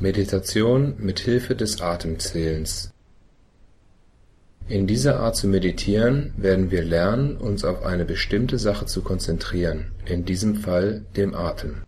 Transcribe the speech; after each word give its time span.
Meditation 0.00 0.94
mit 0.98 1.18
Hilfe 1.18 1.56
des 1.56 1.80
Atemzählens 1.80 2.92
In 4.68 4.86
dieser 4.86 5.18
Art 5.18 5.34
zu 5.34 5.48
meditieren 5.48 6.32
werden 6.36 6.70
wir 6.70 6.84
lernen, 6.84 7.36
uns 7.36 7.64
auf 7.64 7.82
eine 7.82 8.04
bestimmte 8.04 8.60
Sache 8.60 8.86
zu 8.86 9.02
konzentrieren, 9.02 9.90
in 10.06 10.24
diesem 10.24 10.54
Fall 10.54 11.04
dem 11.16 11.34
Atem. 11.34 11.82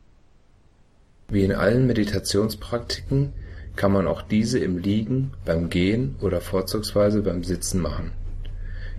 Wie 1.29 1.45
in 1.45 1.53
allen 1.53 1.87
Meditationspraktiken 1.87 3.33
kann 3.77 3.93
man 3.93 4.09
auch 4.09 4.23
diese 4.23 4.59
im 4.59 4.79
Liegen, 4.79 5.31
beim 5.45 5.71
Gehen 5.71 6.17
oder 6.21 6.41
vorzugsweise 6.41 7.23
beim 7.23 7.45
Sitzen 7.45 7.81
machen. 7.81 8.11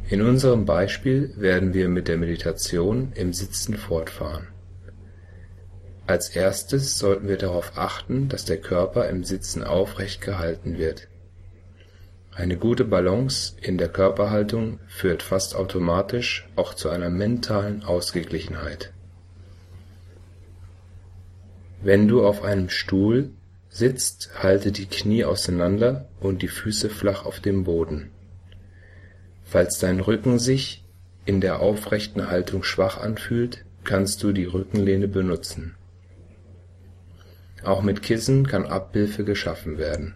In 0.10 0.22
unserem 0.22 0.64
Beispiel 0.64 1.34
werden 1.36 1.74
wir 1.74 1.90
mit 1.90 2.08
der 2.08 2.18
Meditation 2.18 3.12
im 3.16 3.34
Sitzen 3.34 3.76
fortfahren 3.76 4.48
als 6.12 6.30
erstes 6.30 7.00
sollten 7.00 7.30
wir 7.30 7.38
darauf 7.38 7.78
achten, 7.78 8.28
dass 8.28 8.44
der 8.44 8.58
Körper 8.58 9.08
im 9.08 9.24
Sitzen 9.24 9.64
aufrecht 9.64 10.20
gehalten 10.20 10.78
wird. 10.78 11.08
Eine 12.34 12.58
gute 12.58 12.84
Balance 12.84 13.56
in 13.62 13.78
der 13.78 13.88
Körperhaltung 13.88 14.80
führt 14.88 15.24
fast 15.24 15.56
automatisch 15.56 16.50
auch 16.58 16.74
zu 16.74 16.90
einer 16.90 17.10
mentalen 17.10 17.84
Ausgeglichenheit. 17.84 18.92
Wenn 21.82 22.10
du 22.10 22.26
auf 22.26 22.44
einem 22.44 22.70
Stuhl 22.70 23.32
sitzt, 23.70 24.32
halte 24.38 24.74
die 24.74 24.88
Knie 24.88 25.24
auseinander 25.24 26.10
und 26.20 26.42
die 26.42 26.50
Füße 26.50 26.90
flach 26.90 27.26
auf 27.26 27.40
dem 27.40 27.64
Boden. 27.64 28.12
Falls 29.46 29.80
dein 29.80 30.02
Rücken 30.02 30.40
sich 30.40 30.84
in 31.24 31.40
der 31.40 31.62
aufrechten 31.62 32.30
Haltung 32.30 32.64
schwach 32.64 32.98
anfühlt, 32.98 33.64
kannst 33.86 34.24
du 34.24 34.34
die 34.34 34.46
Rückenlehne 34.46 35.08
benutzen 35.08 35.76
auch 37.64 37.82
mit 37.82 38.02
Kissen 38.02 38.48
kann 38.48 38.66
Abhilfe 38.66 39.24
geschaffen 39.24 39.78
werden. 39.78 40.16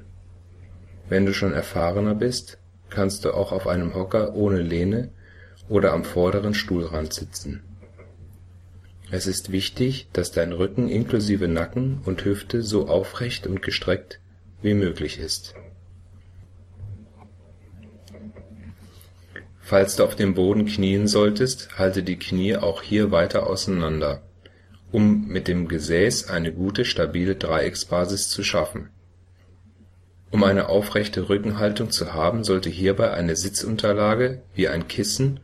Wenn 1.08 1.26
du 1.26 1.34
schon 1.34 1.54
erfahrener 1.54 2.16
bist, 2.16 2.58
kannst 2.90 3.26
du 3.26 3.34
auch 3.34 3.52
auf 3.52 3.68
einem 3.68 3.94
Hocker 3.94 4.34
ohne 4.34 4.62
Lehne 4.62 5.12
oder 5.70 5.94
am 5.94 6.04
vorderen 6.04 6.54
Stuhlrand 6.54 7.14
sitzen. 7.14 7.64
Es 9.12 9.28
ist 9.28 9.52
wichtig, 9.52 10.10
dass 10.14 10.32
dein 10.32 10.52
Rücken 10.52 10.90
inklusive 10.90 11.48
Nacken 11.48 12.02
und 12.06 12.26
Hüfte 12.26 12.64
so 12.64 12.88
aufrecht 12.88 13.46
und 13.46 13.62
gestreckt 13.62 14.20
wie 14.62 14.74
möglich 14.74 15.20
ist. 15.20 15.54
Falls 19.60 19.96
du 19.96 20.04
auf 20.04 20.16
dem 20.16 20.34
Boden 20.34 20.66
knien 20.66 21.08
solltest, 21.08 21.78
halte 21.78 22.04
die 22.04 22.18
Knie 22.18 22.56
auch 22.56 22.82
hier 22.82 23.12
weiter 23.12 23.48
auseinander 23.48 24.22
um 24.96 25.28
mit 25.28 25.50
dem 25.50 25.68
Gesäß 25.68 26.30
eine 26.30 26.54
gute 26.54 26.86
stabile 26.86 27.36
Dreiecksbasis 27.36 28.30
zu 28.30 28.46
schaffen. 28.46 28.92
Um 30.32 30.42
eine 30.46 30.70
aufrechte 30.70 31.28
Rückenhaltung 31.28 31.92
zu 31.92 32.14
haben, 32.14 32.46
sollte 32.46 32.70
hierbei 32.70 33.12
eine 33.12 33.36
Sitzunterlage 33.36 34.44
wie 34.54 34.70
ein 34.70 34.88
Kissen 34.88 35.42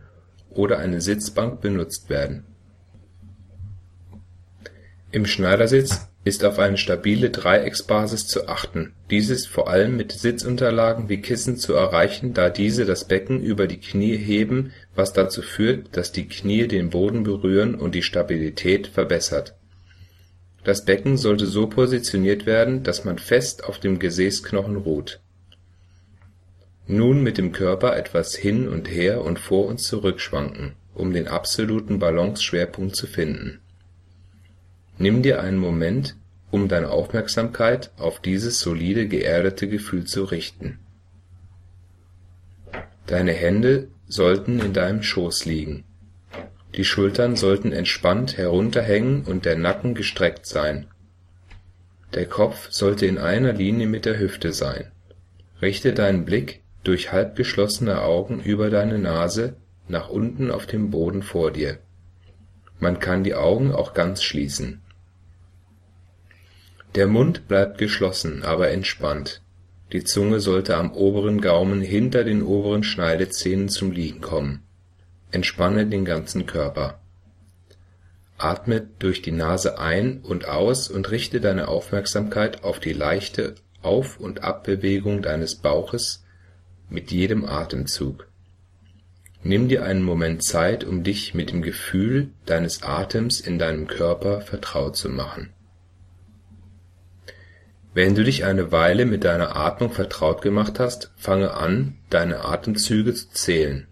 oder 0.52 0.80
eine 0.80 1.02
Sitzbank 1.02 1.60
benutzt 1.60 2.10
werden. 2.10 2.46
Im 5.12 5.26
Schneidersitz 5.26 6.08
ist 6.24 6.46
auf 6.46 6.60
eine 6.60 6.78
stabile 6.78 7.32
Dreiecksbasis 7.32 8.28
zu 8.28 8.48
achten, 8.48 8.94
dies 9.10 9.30
ist 9.30 9.48
vor 9.48 9.70
allem 9.70 9.98
mit 9.98 10.12
Sitzunterlagen 10.12 11.10
wie 11.10 11.20
Kissen 11.20 11.58
zu 11.58 11.74
erreichen, 11.74 12.34
da 12.34 12.52
diese 12.52 12.86
das 12.86 13.06
Becken 13.06 13.42
über 13.42 13.66
die 13.66 13.80
Knie 13.80 14.18
heben, 14.18 14.72
was 14.94 15.14
dazu 15.14 15.42
führt, 15.42 15.98
dass 15.98 16.12
die 16.12 16.28
Knie 16.28 16.68
den 16.68 16.92
Boden 16.92 17.24
berühren 17.24 17.74
und 17.74 17.96
die 17.96 18.04
Stabilität 18.04 18.88
verbessert. 18.88 19.56
Das 20.64 20.86
Becken 20.86 21.18
sollte 21.18 21.48
so 21.48 21.66
positioniert 21.66 22.46
werden, 22.46 22.84
dass 22.84 23.04
man 23.04 23.18
fest 23.18 23.64
auf 23.64 23.80
dem 23.80 23.98
Gesäßknochen 23.98 24.76
ruht. 24.76 25.20
Nun 26.86 27.24
mit 27.24 27.40
dem 27.40 27.52
Körper 27.52 27.98
etwas 27.98 28.36
hin 28.36 28.68
und 28.68 28.88
her 28.92 29.22
und 29.24 29.40
vor 29.40 29.66
und 29.66 29.80
zurück 29.80 30.20
schwanken, 30.20 30.74
um 30.94 31.14
den 31.14 31.28
absoluten 31.28 31.98
Balanceschwerpunkt 31.98 32.96
zu 32.96 33.08
finden 33.08 33.60
Nimm 35.02 35.24
dir 35.24 35.42
einen 35.42 35.58
Moment, 35.58 36.16
um 36.52 36.68
deine 36.68 36.92
Aufmerksamkeit 36.92 37.90
auf 37.98 38.20
dieses 38.20 38.60
solide 38.60 39.08
geerdete 39.08 39.68
Gefühl 39.68 40.06
zu 40.06 40.26
richten. 40.26 40.78
Deine 43.08 43.32
Hände 43.32 43.88
sollten 44.06 44.60
in 44.60 44.74
deinem 44.74 45.02
Schoß 45.02 45.46
liegen. 45.46 45.86
Die 46.76 46.86
Schultern 46.86 47.36
sollten 47.36 47.72
entspannt 47.72 48.38
herunterhängen 48.38 49.24
und 49.24 49.46
der 49.46 49.56
Nacken 49.58 49.96
gestreckt 49.96 50.46
sein. 50.46 50.86
Der 52.14 52.28
Kopf 52.28 52.70
sollte 52.70 53.08
in 53.08 53.18
einer 53.18 53.54
Linie 53.54 53.88
mit 53.88 54.06
der 54.06 54.20
Hüfte 54.20 54.54
sein. 54.54 54.92
Richte 55.64 55.94
deinen 55.94 56.26
Blick 56.26 56.62
durch 56.84 57.12
halb 57.12 57.36
geschlossene 57.36 58.04
Augen 58.04 58.40
über 58.40 58.70
deine 58.70 59.00
Nase 59.00 59.56
nach 59.88 60.10
unten 60.10 60.52
auf 60.52 60.68
den 60.68 60.92
Boden 60.92 61.24
vor 61.24 61.50
dir. 61.50 61.80
Man 62.80 63.00
kann 63.00 63.24
die 63.24 63.34
Augen 63.34 63.72
auch 63.72 63.96
ganz 63.96 64.22
schließen 64.22 64.80
der 66.96 67.08
Mund 67.08 67.48
bleibt 67.48 67.78
geschlossen, 67.78 68.44
aber 68.44 68.70
entspannt, 68.70 69.42
die 69.94 70.04
Zunge 70.04 70.42
sollte 70.42 70.76
am 70.76 70.92
oberen 70.92 71.40
Gaumen 71.40 71.82
hinter 71.82 72.26
den 72.26 72.44
oberen 72.44 72.84
Schneidezähnen 72.84 73.70
zum 73.70 73.92
Liegen 73.92 74.20
kommen. 74.20 74.64
Entspanne 75.32 75.86
den 75.86 76.04
ganzen 76.04 76.46
Körper. 76.46 77.00
Atme 78.38 78.88
durch 79.00 79.22
die 79.22 79.32
Nase 79.32 79.80
ein 79.80 80.20
und 80.22 80.48
aus 80.48 80.90
und 80.90 81.12
richte 81.12 81.40
deine 81.40 81.70
Aufmerksamkeit 81.70 82.64
auf 82.64 82.80
die 82.80 82.94
leichte 82.94 83.56
Auf 83.82 84.20
und 84.20 84.44
Abbewegung 84.44 85.22
deines 85.22 85.56
Bauches 85.56 86.24
mit 86.90 87.12
jedem 87.12 87.46
Atemzug. 87.46 88.28
Nimm 89.44 89.70
dir 89.70 89.84
einen 89.86 90.04
Moment 90.04 90.44
Zeit, 90.44 90.84
um 90.84 91.04
dich 91.04 91.34
mit 91.34 91.52
dem 91.52 91.62
Gefühl 91.62 92.30
deines 92.46 92.84
Atems 92.84 93.40
in 93.40 93.60
deinem 93.60 93.88
Körper 93.88 94.42
vertraut 94.42 94.98
zu 94.98 95.10
machen 95.10 95.54
wenn 97.94 98.16
du 98.16 98.24
dich 98.24 98.46
eine 98.46 98.72
Weile 98.72 99.06
mit 99.06 99.24
deiner 99.24 99.56
Atmung 99.56 99.92
vertraut 99.92 100.42
gemacht 100.42 100.80
hast, 100.80 101.12
fange 101.18 101.54
an, 101.54 101.98
deine 102.10 102.46
Atemzüge 102.46 103.14
zu 103.14 103.30
zählen. 103.32 103.88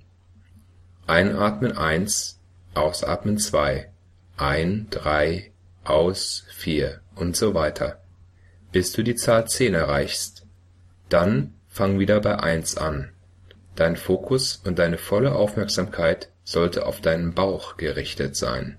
Einatmen 1.05 1.77
eins, 1.77 2.39
ausatmen 2.73 3.37
zwei, 3.37 3.91
ein, 4.37 4.87
drei, 4.89 5.51
aus, 5.83 6.45
vier 6.49 7.01
und 7.15 7.35
so 7.35 7.53
weiter, 7.53 8.01
bis 8.71 8.93
du 8.93 9.03
die 9.03 9.15
Zahl 9.15 9.47
zehn 9.47 9.73
erreichst. 9.73 10.45
Dann 11.09 11.55
fang 11.67 11.99
wieder 11.99 12.21
bei 12.21 12.39
eins 12.39 12.77
an. 12.77 13.11
Dein 13.75 13.97
Fokus 13.97 14.61
und 14.63 14.79
deine 14.79 14.97
volle 14.97 15.33
Aufmerksamkeit 15.33 16.29
sollte 16.43 16.85
auf 16.85 17.01
deinen 17.01 17.33
Bauch 17.33 17.75
gerichtet 17.77 18.35
sein 18.35 18.78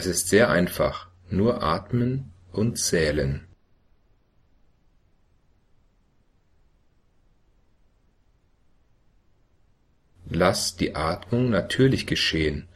Es 0.00 0.06
ist 0.06 0.28
sehr 0.30 0.48
einfach, 0.48 1.08
nur 1.28 1.62
atmen 1.62 2.32
und 2.52 2.78
zählen. 2.78 3.46
Lass 10.30 10.74
die 10.74 10.96
Atmung 10.96 11.50
natürlich 11.50 12.06
geschehen, 12.06 12.66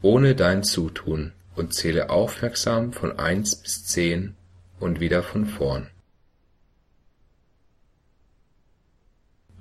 ohne 0.00 0.36
dein 0.36 0.62
Zutun, 0.62 1.32
und 1.56 1.74
zähle 1.74 2.08
aufmerksam 2.08 2.92
von 2.92 3.18
eins 3.18 3.56
bis 3.56 3.84
zehn 3.86 4.36
und 4.78 5.00
wieder 5.00 5.24
von 5.24 5.46
vorn. 5.46 5.90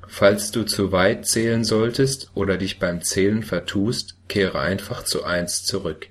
Falls 0.08 0.52
du 0.52 0.64
zu 0.64 0.92
weit 0.92 1.26
zählen 1.26 1.64
solltest 1.64 2.30
oder 2.36 2.60
dich 2.60 2.78
beim 2.78 3.02
Zählen 3.02 3.42
vertust, 3.42 4.16
kehre 4.28 4.60
einfach 4.60 5.04
zu 5.04 5.24
eins 5.24 5.66
zurück 5.66 6.10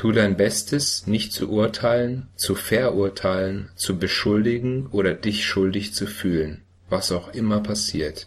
Tu 0.00 0.12
dein 0.12 0.38
Bestes, 0.38 1.06
nicht 1.06 1.30
zu 1.30 1.50
urteilen, 1.50 2.28
zu 2.34 2.54
verurteilen, 2.54 3.68
zu 3.74 3.98
beschuldigen 3.98 4.86
oder 4.86 5.12
dich 5.12 5.44
schuldig 5.44 5.92
zu 5.92 6.06
fühlen, 6.06 6.62
was 6.88 7.12
auch 7.12 7.34
immer 7.34 7.62
passiert. 7.62 8.26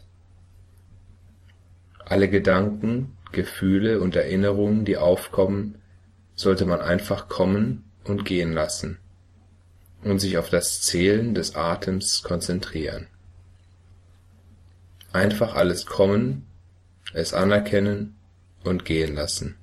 Alle 2.06 2.30
Gedanken, 2.30 3.18
Gefühle 3.32 4.02
und 4.02 4.16
Erinnerungen, 4.16 4.86
die 4.86 4.98
aufkommen, 4.98 5.82
sollte 6.36 6.68
man 6.68 6.80
einfach 6.80 7.28
kommen 7.28 7.84
und 8.04 8.24
gehen 8.24 8.54
lassen 8.54 9.00
und 10.04 10.20
sich 10.20 10.38
auf 10.38 10.52
das 10.52 10.84
Zählen 10.84 11.34
des 11.34 11.56
Atems 11.56 12.22
konzentrieren. 12.22 13.08
Einfach 15.12 15.56
alles 15.56 15.88
kommen, 15.88 16.46
es 17.14 17.34
anerkennen 17.34 18.16
und 18.64 18.86
gehen 18.86 19.16
lassen 19.16 19.56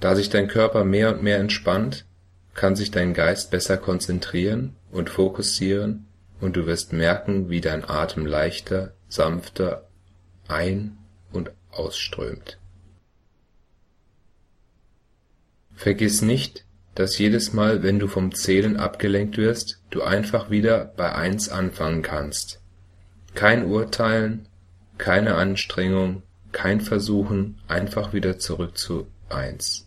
Da 0.00 0.16
sich 0.16 0.30
dein 0.30 0.48
Körper 0.48 0.84
mehr 0.84 1.14
und 1.14 1.22
mehr 1.22 1.38
entspannt, 1.38 2.06
kann 2.54 2.74
sich 2.74 2.90
dein 2.90 3.14
Geist 3.14 3.50
besser 3.50 3.76
konzentrieren 3.76 4.74
und 4.90 5.10
fokussieren 5.10 6.06
und 6.40 6.56
du 6.56 6.66
wirst 6.66 6.92
merken, 6.92 7.50
wie 7.50 7.60
dein 7.60 7.88
Atem 7.88 8.26
leichter, 8.26 8.94
sanfter 9.08 9.86
ein- 10.48 10.96
und 11.32 11.52
ausströmt. 11.70 12.58
Vergiss 15.74 16.22
nicht, 16.22 16.64
dass 16.94 17.18
jedes 17.18 17.52
Mal, 17.52 17.82
wenn 17.82 17.98
du 17.98 18.08
vom 18.08 18.34
Zählen 18.34 18.76
abgelenkt 18.76 19.36
wirst, 19.36 19.80
du 19.90 20.02
einfach 20.02 20.50
wieder 20.50 20.84
bei 20.96 21.14
eins 21.14 21.48
anfangen 21.48 22.02
kannst. 22.02 22.60
Kein 23.34 23.66
Urteilen, 23.66 24.48
keine 24.98 25.36
Anstrengung, 25.36 26.22
kein 26.52 26.80
Versuchen, 26.80 27.60
einfach 27.68 28.12
wieder 28.12 28.38
zurück 28.38 28.76
zu 28.76 29.06
eins. 29.28 29.86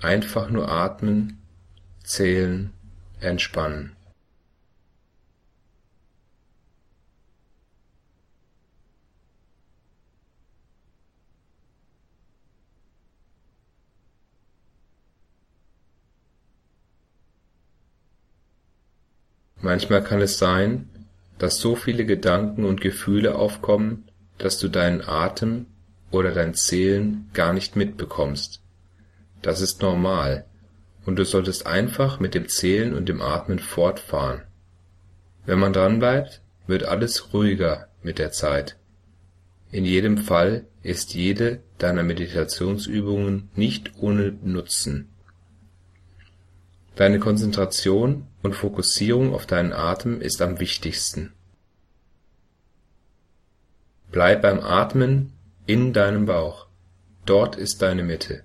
Einfach 0.00 0.48
nur 0.50 0.68
atmen, 0.68 1.38
zählen, 2.04 2.72
entspannen. 3.20 3.96
Manchmal 19.60 20.02
kann 20.04 20.20
es 20.20 20.38
sein, 20.38 20.88
dass 21.38 21.58
so 21.58 21.74
viele 21.74 22.06
Gedanken 22.06 22.64
und 22.64 22.80
Gefühle 22.80 23.34
aufkommen, 23.34 24.08
dass 24.38 24.58
du 24.58 24.68
deinen 24.68 25.02
Atem 25.02 25.66
oder 26.10 26.32
dein 26.32 26.54
Zählen 26.54 27.28
gar 27.34 27.52
nicht 27.52 27.76
mitbekommst. 27.76 28.62
Das 29.42 29.60
ist 29.60 29.82
normal, 29.82 30.44
und 31.06 31.16
du 31.16 31.24
solltest 31.24 31.66
einfach 31.66 32.20
mit 32.20 32.34
dem 32.34 32.48
Zählen 32.48 32.94
und 32.94 33.08
dem 33.08 33.22
Atmen 33.22 33.58
fortfahren. 33.58 34.42
Wenn 35.46 35.58
man 35.58 35.72
dranbleibt, 35.72 36.42
wird 36.66 36.84
alles 36.84 37.32
ruhiger 37.32 37.88
mit 38.02 38.18
der 38.18 38.32
Zeit. 38.32 38.76
In 39.70 39.84
jedem 39.84 40.18
Fall 40.18 40.66
ist 40.82 41.14
jede 41.14 41.60
deiner 41.78 42.02
Meditationsübungen 42.02 43.48
nicht 43.54 43.92
ohne 43.98 44.32
Nutzen. 44.42 45.08
Deine 46.96 47.20
Konzentration 47.20 48.26
und 48.42 48.54
Fokussierung 48.54 49.32
auf 49.34 49.46
deinen 49.46 49.72
Atem 49.72 50.20
ist 50.20 50.42
am 50.42 50.58
wichtigsten. 50.58 51.32
Bleib 54.10 54.42
beim 54.42 54.60
Atmen 54.60 55.32
in 55.66 55.92
deinem 55.92 56.26
Bauch. 56.26 56.66
Dort 57.24 57.56
ist 57.56 57.82
deine 57.82 58.02
Mitte 58.02 58.44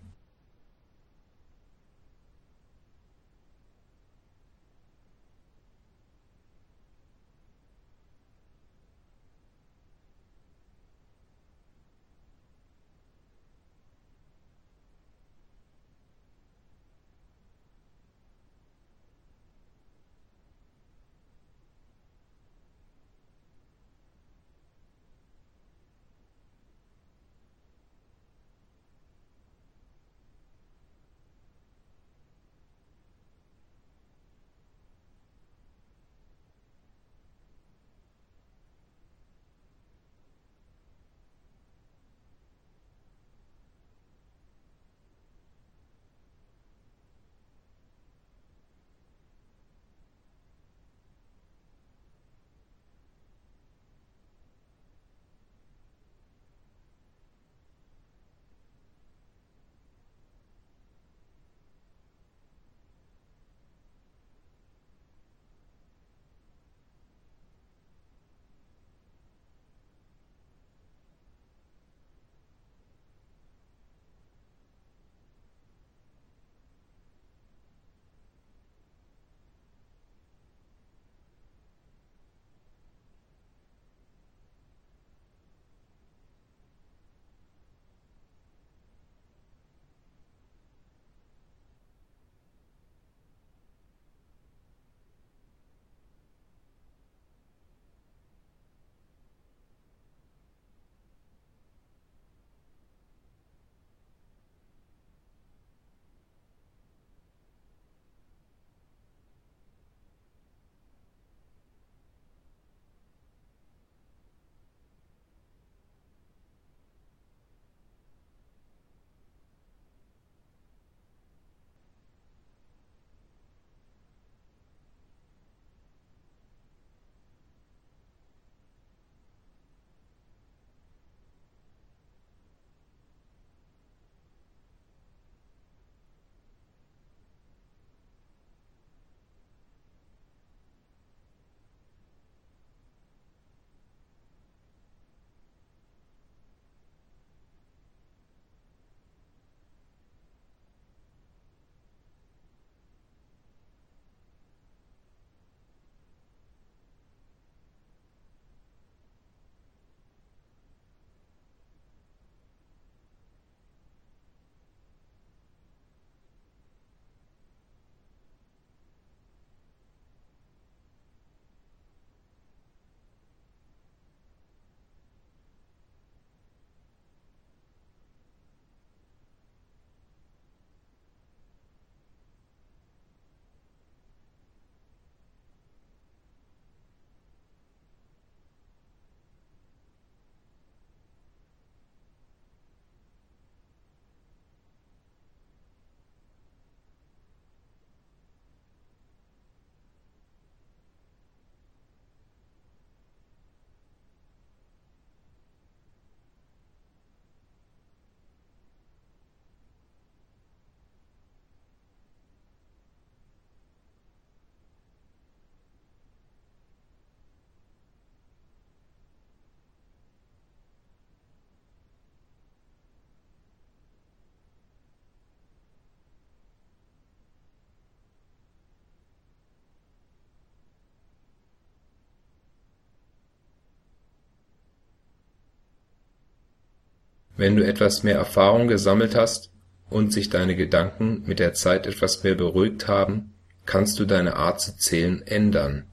Wenn 237.35 237.55
du 237.55 237.65
etwas 237.65 238.03
mehr 238.03 238.15
Erfahrung 238.15 238.67
gesammelt 238.67 239.15
hast 239.15 239.51
und 239.89 240.13
sich 240.13 240.29
deine 240.29 240.55
Gedanken 240.55 241.23
mit 241.25 241.39
der 241.39 241.53
Zeit 241.53 241.87
etwas 241.87 242.23
mehr 242.23 242.35
beruhigt 242.35 242.87
haben, 242.87 243.33
kannst 243.65 243.99
du 243.99 244.05
deine 244.05 244.35
Art 244.35 244.61
zu 244.61 244.77
zählen 244.77 245.21
ändern. 245.21 245.85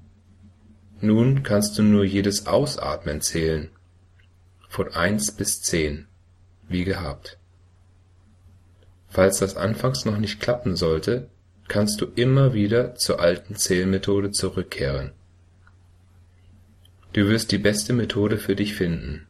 Nun 1.01 1.43
kannst 1.43 1.79
du 1.79 1.83
nur 1.83 2.05
jedes 2.05 2.47
Ausatmen 2.47 3.21
zählen, 3.21 3.71
von 4.69 4.93
eins 4.93 5.33
bis 5.33 5.63
zehn, 5.63 6.07
wie 6.69 6.85
gehabt. 6.85 7.39
Falls 9.09 9.39
das 9.39 9.57
anfangs 9.57 10.05
noch 10.05 10.19
nicht 10.19 10.41
klappen 10.41 10.77
sollte, 10.77 11.29
kannst 11.69 12.01
du 12.01 12.07
immer 12.17 12.53
wieder 12.53 12.95
zur 12.97 13.21
alten 13.21 13.57
Zählmethode 13.57 14.31
zurückkehren. 14.31 15.13
Du 17.13 17.29
wirst 17.29 17.51
die 17.51 17.59
beste 17.59 17.93
Methode 17.93 18.39
für 18.39 18.55
dich 18.55 18.75
finden. 18.75 19.27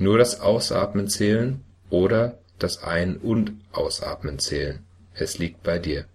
Nur 0.00 0.16
das 0.16 0.40
Ausatmen 0.40 1.08
zählen 1.08 1.60
oder 1.90 2.38
das 2.58 2.82
Ein- 2.82 3.18
und 3.18 3.52
Ausatmen 3.70 4.38
zählen. 4.38 4.78
Es 5.12 5.36
liegt 5.36 5.62
bei 5.62 5.78
dir 5.78 6.06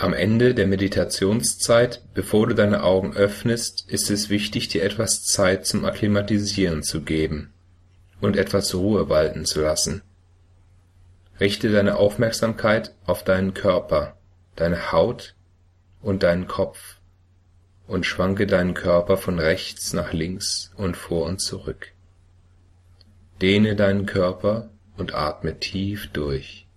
Am 0.00 0.14
Ende 0.14 0.54
der 0.54 0.68
Meditationszeit, 0.68 2.04
bevor 2.14 2.46
du 2.46 2.54
deine 2.54 2.84
Augen 2.84 3.16
öffnest, 3.16 3.84
ist 3.90 4.12
es 4.12 4.30
wichtig, 4.30 4.68
dir 4.68 4.84
etwas 4.84 5.24
Zeit 5.24 5.66
zum 5.66 5.84
Akklimatisieren 5.84 6.84
zu 6.84 7.02
geben 7.02 7.52
und 8.20 8.36
etwas 8.36 8.76
Ruhe 8.76 9.08
walten 9.08 9.44
zu 9.44 9.60
lassen. 9.60 10.02
Richte 11.40 11.72
deine 11.72 11.96
Aufmerksamkeit 11.96 12.94
auf 13.06 13.24
deinen 13.24 13.54
Körper, 13.54 14.16
deine 14.54 14.92
Haut 14.92 15.34
und 16.00 16.22
deinen 16.22 16.46
Kopf 16.46 17.00
und 17.88 18.06
schwanke 18.06 18.46
deinen 18.46 18.74
Körper 18.74 19.16
von 19.16 19.40
rechts 19.40 19.94
nach 19.94 20.12
links 20.12 20.72
und 20.76 20.96
vor 20.96 21.26
und 21.26 21.40
zurück. 21.40 21.92
Dehne 23.42 23.74
deinen 23.74 24.06
Körper 24.06 24.70
und 24.96 25.12
atme 25.12 25.58
tief 25.58 26.08
durch 26.12 26.67